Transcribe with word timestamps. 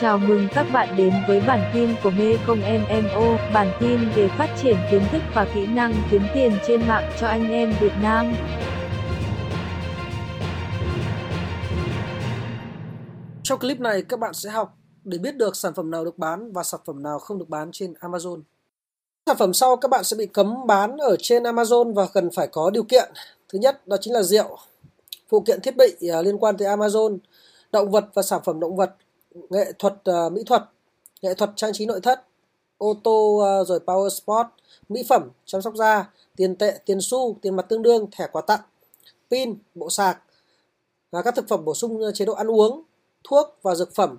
Chào 0.00 0.18
mừng 0.18 0.48
các 0.54 0.66
bạn 0.72 0.96
đến 0.96 1.12
với 1.28 1.40
bản 1.40 1.70
tin 1.74 1.94
của 2.02 2.10
Mê 2.10 2.36
Công 2.46 2.60
MMO, 2.60 3.36
bản 3.54 3.72
tin 3.80 4.00
về 4.16 4.28
phát 4.28 4.48
triển 4.62 4.76
kiến 4.90 5.02
thức 5.12 5.22
và 5.34 5.46
kỹ 5.54 5.66
năng 5.66 5.94
kiếm 6.10 6.22
tiền 6.34 6.52
trên 6.66 6.88
mạng 6.88 7.12
cho 7.20 7.26
anh 7.26 7.50
em 7.50 7.74
Việt 7.80 7.92
Nam. 8.02 8.34
Trong 13.42 13.58
clip 13.58 13.80
này 13.80 14.02
các 14.02 14.20
bạn 14.20 14.34
sẽ 14.34 14.50
học 14.50 14.78
để 15.04 15.18
biết 15.18 15.36
được 15.36 15.56
sản 15.56 15.74
phẩm 15.74 15.90
nào 15.90 16.04
được 16.04 16.18
bán 16.18 16.52
và 16.52 16.62
sản 16.62 16.80
phẩm 16.84 17.02
nào 17.02 17.18
không 17.18 17.38
được 17.38 17.48
bán 17.48 17.70
trên 17.72 17.92
Amazon. 18.00 18.42
Sản 19.26 19.36
phẩm 19.38 19.52
sau 19.52 19.76
các 19.76 19.90
bạn 19.90 20.04
sẽ 20.04 20.16
bị 20.16 20.26
cấm 20.26 20.66
bán 20.66 20.96
ở 20.96 21.16
trên 21.18 21.42
Amazon 21.42 21.94
và 21.94 22.06
cần 22.14 22.30
phải 22.30 22.46
có 22.46 22.70
điều 22.70 22.82
kiện. 22.82 23.12
Thứ 23.48 23.58
nhất 23.58 23.86
đó 23.86 23.96
chính 24.00 24.12
là 24.12 24.22
rượu, 24.22 24.58
phụ 25.28 25.40
kiện 25.40 25.60
thiết 25.60 25.76
bị 25.76 26.08
à, 26.12 26.22
liên 26.22 26.38
quan 26.38 26.56
tới 26.56 26.68
Amazon, 26.68 27.18
động 27.72 27.90
vật 27.90 28.04
và 28.14 28.22
sản 28.22 28.40
phẩm 28.44 28.60
động 28.60 28.76
vật 28.76 28.90
nghệ 29.50 29.72
thuật 29.78 29.94
uh, 30.10 30.32
mỹ 30.32 30.42
thuật 30.46 30.62
nghệ 31.22 31.34
thuật 31.34 31.50
trang 31.56 31.72
trí 31.72 31.86
nội 31.86 32.00
thất 32.00 32.24
ô 32.78 32.94
tô 33.04 33.42
uh, 33.60 33.68
rồi 33.68 33.80
power 33.86 34.08
sport 34.08 34.46
mỹ 34.88 35.02
phẩm 35.08 35.30
chăm 35.44 35.62
sóc 35.62 35.74
da 35.76 36.10
tiền 36.36 36.56
tệ 36.56 36.78
tiền 36.86 36.98
xu 37.00 37.36
tiền 37.42 37.56
mặt 37.56 37.66
tương 37.68 37.82
đương 37.82 38.06
thẻ 38.12 38.26
quà 38.32 38.42
tặng 38.42 38.60
pin 39.30 39.58
bộ 39.74 39.90
sạc 39.90 40.18
và 41.10 41.22
các 41.22 41.34
thực 41.34 41.48
phẩm 41.48 41.64
bổ 41.64 41.74
sung 41.74 42.00
ờ, 42.00 42.12
chế 42.12 42.24
độ 42.24 42.32
ăn 42.32 42.50
uống 42.50 42.82
thuốc 43.24 43.58
và 43.62 43.74
dược 43.74 43.94
phẩm 43.94 44.18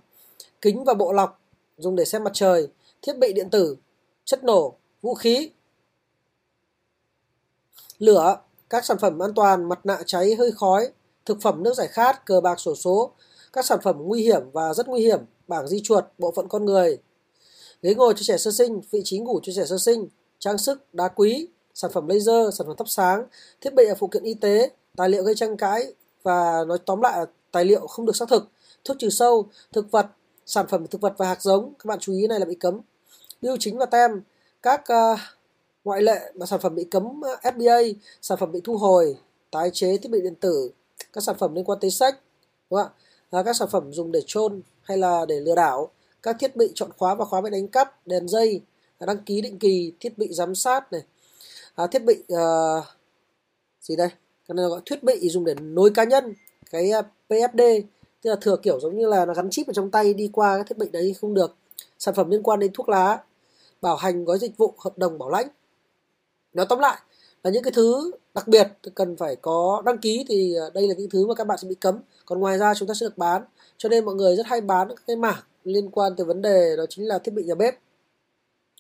kính 0.62 0.84
và 0.84 0.94
bộ 0.94 1.14
lọc 1.14 1.40
dùng 1.78 1.96
để 1.96 2.06
xem 2.06 2.24
mặt 2.24 2.32
trời 2.34 2.68
thiết 3.02 3.18
bị 3.18 3.34
điện 3.34 3.50
tử 3.50 3.78
chất 4.26 4.44
nổ 4.44 4.76
vũ 5.02 5.14
khí 5.14 5.52
lửa 7.98 8.38
các 8.70 8.86
sản 8.86 8.98
phẩm 8.98 9.20
an 9.20 9.34
toàn 9.34 9.70
mặt 9.70 9.86
nạ 9.86 9.98
cháy 10.06 10.36
hơi 10.36 10.52
khói 10.52 10.92
thực 11.26 11.38
phẩm 11.42 11.64
nước 11.64 11.74
giải 11.74 11.88
khát 11.88 12.26
cờ 12.26 12.42
bạc 12.42 12.60
sổ 12.60 12.76
số 12.76 13.12
các 13.56 13.66
sản 13.66 13.80
phẩm 13.84 13.96
nguy 14.00 14.22
hiểm 14.22 14.42
và 14.54 14.74
rất 14.74 14.88
nguy 14.88 15.02
hiểm, 15.02 15.20
bảng 15.48 15.68
di 15.68 15.80
chuột, 15.84 16.04
bộ 16.18 16.32
phận 16.32 16.48
con 16.48 16.66
người, 16.66 16.98
ghế 17.82 17.94
ngồi 17.96 18.14
cho 18.18 18.24
trẻ 18.24 18.38
sơ 18.38 18.52
sinh, 18.52 18.82
vị 18.92 19.02
trí 19.04 19.20
ngủ 19.20 19.40
cho 19.44 19.54
trẻ 19.56 19.66
sơ 19.66 19.78
sinh, 19.78 20.08
trang 20.40 20.58
sức, 20.58 20.94
đá 20.94 21.08
quý, 21.08 21.48
sản 21.74 21.92
phẩm 21.94 22.08
laser, 22.08 22.56
sản 22.58 22.68
phẩm 22.68 22.76
thắp 22.78 22.90
sáng, 22.90 23.26
thiết 23.62 23.74
bị 23.74 23.84
và 23.88 23.96
phụ 23.96 24.08
kiện 24.08 24.24
y 24.24 24.34
tế, 24.34 24.70
tài 24.96 25.10
liệu 25.10 25.24
gây 25.24 25.36
tranh 25.36 25.58
cãi 25.58 25.94
và 26.24 26.64
nói 26.68 26.78
tóm 26.86 27.02
lại 27.02 27.20
là 27.20 27.26
tài 27.52 27.66
liệu 27.66 27.88
không 27.88 28.06
được 28.06 28.16
xác 28.16 28.30
thực, 28.30 28.48
thuốc 28.84 28.98
trừ 29.00 29.10
sâu, 29.10 29.50
thực 29.74 29.92
vật, 29.92 30.08
sản 30.46 30.66
phẩm 30.70 30.88
thực 30.88 31.02
vật 31.02 31.14
và 31.18 31.28
hạt 31.28 31.42
giống, 31.42 31.74
các 31.80 31.86
bạn 31.86 32.00
chú 32.00 32.14
ý 32.14 32.28
này 32.28 32.40
là 32.40 32.46
bị 32.46 32.56
cấm. 32.56 32.80
lưu 33.42 33.58
chính 33.60 33.78
và 33.78 33.86
tem, 33.86 34.22
các 34.62 34.84
uh, 35.14 35.20
ngoại 35.84 36.02
lệ 36.02 36.32
mà 36.36 36.46
sản 36.46 36.60
phẩm 36.60 36.76
bị 36.76 36.84
cấm 36.84 37.26
à, 37.26 37.50
uh, 37.50 37.56
FBA, 37.56 37.94
sản 38.22 38.38
phẩm 38.38 38.52
bị 38.52 38.62
thu 38.64 38.78
hồi, 38.78 39.18
tái 39.52 39.70
chế 39.74 39.98
thiết 39.98 40.10
bị 40.12 40.22
điện 40.22 40.36
tử, 40.36 40.72
các 41.14 41.24
sản 41.24 41.36
phẩm 41.40 41.56
liên 41.56 41.66
quan 41.66 41.80
tới 41.82 41.92
sách, 41.92 42.20
đúng 42.70 42.80
không 42.80 42.88
ạ? 42.88 43.06
À, 43.32 43.44
các 43.44 43.56
sản 43.56 43.68
phẩm 43.72 43.94
dùng 43.94 44.12
để 44.12 44.20
trôn 44.26 44.62
hay 44.82 44.98
là 44.98 45.26
để 45.28 45.40
lừa 45.40 45.56
đảo, 45.56 45.92
các 46.24 46.36
thiết 46.40 46.56
bị 46.56 46.72
chọn 46.76 46.90
khóa 46.98 47.16
và 47.16 47.26
khóa 47.26 47.42
bị 47.42 47.50
đánh 47.50 47.68
cắp, 47.68 48.08
đèn 48.08 48.28
dây, 48.28 48.62
đăng 49.00 49.24
ký 49.24 49.42
định 49.42 49.60
kỳ, 49.60 49.94
thiết 50.00 50.18
bị 50.18 50.28
giám 50.34 50.56
sát 50.56 50.92
này, 50.92 51.02
à, 51.76 51.88
thiết 51.88 52.04
bị 52.04 52.24
uh, 52.34 52.84
gì 53.82 53.96
đây? 53.96 54.10
Cái 54.48 54.56
này 54.56 54.66
gọi 54.66 54.82
thiết 54.86 55.04
bị 55.04 55.30
dùng 55.30 55.46
để 55.46 55.56
nối 55.62 55.92
cá 55.96 56.04
nhân, 56.04 56.34
cái 56.72 56.90
ờ, 56.92 57.00
uh, 57.00 57.06
PFD 57.30 57.82
tức 58.26 58.30
là 58.30 58.36
thừa 58.42 58.58
kiểu 58.58 58.80
giống 58.80 58.98
như 58.98 59.08
là 59.08 59.26
nó 59.26 59.34
gắn 59.34 59.50
chip 59.50 59.68
ở 59.68 59.74
trong 59.74 59.92
tay 59.92 60.14
đi 60.14 60.30
qua 60.34 60.58
các 60.58 60.68
thiết 60.68 60.78
bị 60.78 60.90
đấy 60.92 61.16
không 61.22 61.34
được. 61.34 61.56
Sản 62.00 62.16
phẩm 62.16 62.30
liên 62.30 62.44
quan 62.44 62.60
đến 62.60 62.72
thuốc 62.74 62.90
lá, 62.90 63.24
bảo 63.82 63.96
hành 63.96 64.26
gói 64.26 64.40
dịch 64.40 64.58
vụ, 64.58 64.74
hợp 64.78 64.98
đồng 64.98 65.18
bảo 65.18 65.30
lãnh. 65.30 65.48
Nói 66.54 66.66
tóm 66.70 66.80
lại 66.80 67.02
là 67.46 67.52
những 67.52 67.64
cái 67.64 67.72
thứ 67.72 68.12
đặc 68.34 68.48
biệt 68.48 68.68
cần 68.96 69.16
phải 69.18 69.36
có 69.36 69.82
đăng 69.86 69.98
ký 69.98 70.26
thì 70.30 70.54
ờ, 70.54 70.70
đây 70.74 70.88
là 70.88 70.94
những 70.98 71.10
thứ 71.10 71.28
mà 71.28 71.36
các 71.36 71.48
bạn 71.48 71.58
sẽ 71.58 71.68
bị 71.68 71.76
cấm. 71.76 72.00
Còn 72.26 72.40
ngoài 72.40 72.58
ra 72.58 72.74
chúng 72.74 72.88
ta 72.88 72.94
sẽ 72.94 73.06
được 73.06 73.18
bán. 73.18 73.44
Cho 73.78 73.90
nên 73.90 74.06
mọi 74.06 74.16
người 74.16 74.36
rất 74.36 74.46
hay 74.46 74.62
bán 74.62 74.90
các 74.90 75.04
cái 75.08 75.16
mảng 75.16 75.44
liên 75.64 75.90
quan 75.92 76.16
tới 76.16 76.26
vấn 76.26 76.42
đề 76.42 76.76
đó 76.78 76.86
chính 76.90 77.08
là 77.08 77.20
thiết 77.20 77.34
bị 77.34 77.44
nhà 77.44 77.56
bếp 77.56 77.76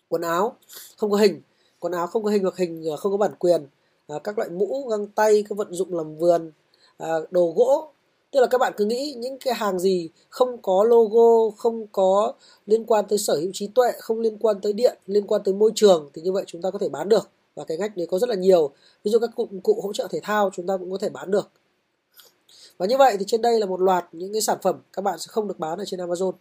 quần 0.10 0.22
áo 0.22 0.56
không 0.98 1.12
có 1.12 1.18
hình. 1.18 1.42
Quần 1.80 1.94
áo 1.94 2.08
không 2.08 2.24
có 2.24 2.30
hình 2.30 2.42
hoặc 2.42 2.58
hình 2.58 2.84
ờ, 2.90 2.98
không 2.98 3.12
có 3.12 3.18
bản 3.18 3.32
quyền. 3.40 3.68
À, 4.08 4.16
các 4.24 4.38
loại 4.38 4.50
mũ 4.50 4.88
găng 4.90 5.08
tay 5.08 5.44
các 5.50 5.58
vận 5.58 5.74
dụng 5.74 5.96
làm 5.96 6.18
vườn 6.18 6.52
đồ 7.32 7.54
gỗ. 7.56 7.92
Tức 8.32 8.40
là 8.42 8.48
các 8.48 8.58
bạn 8.58 8.74
cứ 8.78 8.86
nghĩ 8.86 9.14
những 9.18 9.38
cái 9.38 9.54
hàng 9.54 9.80
gì 9.80 10.10
không 10.30 10.58
có 10.62 10.84
logo 10.84 11.56
không 11.58 11.88
có 11.92 12.34
liên 12.66 12.86
quan 12.86 13.06
tới 13.10 13.18
sở 13.18 13.36
hữu 13.36 13.52
trí 13.54 13.68
tuệ 13.68 13.92
không 14.00 14.20
liên 14.20 14.38
quan 14.38 14.62
tới 14.62 14.74
điện 14.74 14.98
liên 15.06 15.28
quan 15.28 15.42
tới 15.44 15.54
môi 15.54 15.72
trường 15.76 16.10
thì 16.14 16.22
như 16.22 16.32
vậy 16.32 16.44
chúng 16.48 16.62
ta 16.62 16.72
có 16.72 16.80
thể 16.80 16.90
bán 16.90 17.10
được 17.10 17.30
và 17.56 17.64
cái 17.64 17.78
ngách 17.78 17.98
đấy 17.98 18.08
có 18.10 18.20
rất 18.20 18.30
là 18.30 18.36
nhiều 18.36 18.72
ví 19.04 19.12
dụ 19.12 19.20
các 19.20 19.30
cụ, 19.36 19.50
cụ 19.64 19.82
hỗ 19.84 19.94
trợ 19.94 20.08
thể 20.12 20.20
thao 20.24 20.50
chúng 20.54 20.68
ta 20.68 20.78
cũng 20.78 20.92
có 20.92 20.98
thể 20.98 21.10
bán 21.10 21.32
được 21.32 21.52
và 22.78 22.86
như 22.86 22.98
vậy 22.98 23.16
thì 23.20 23.26
trên 23.28 23.42
đây 23.42 23.60
là 23.60 23.66
một 23.66 23.82
loạt 23.82 24.06
những 24.12 24.34
cái 24.34 24.42
sản 24.42 24.58
phẩm 24.62 24.82
các 24.94 25.02
bạn 25.02 25.20
sẽ 25.20 25.26
không 25.30 25.48
được 25.48 25.60
bán 25.60 25.78
ở 25.78 25.86
trên 25.86 26.00
Amazon 26.00 26.34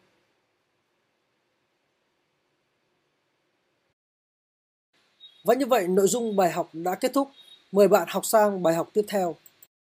Và 5.45 5.55
như 5.55 5.67
vậy 5.67 5.89
nội 5.89 6.09
dung 6.09 6.37
bài 6.37 6.51
học 6.51 6.71
đã 6.73 6.95
kết 6.95 7.13
thúc. 7.15 7.29
Mời 7.73 7.89
bạn 7.89 8.09
học 8.11 8.27
sang 8.27 8.63
bài 8.63 8.75
học 8.75 8.91
tiếp 8.93 9.05
theo. 9.09 9.37